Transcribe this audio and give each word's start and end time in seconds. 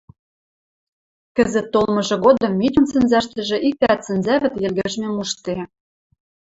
Кӹзӹт 1.35 1.67
толмыжы 1.73 2.15
годым 2.25 2.53
Митюн 2.59 2.85
сӹнзӓштӹжӹ 2.91 3.57
иктӓт 3.69 3.99
сӹнзӓвӹд 4.07 4.53
йӹлгӹжмӹм 4.63 5.13
ужде. 5.21 5.57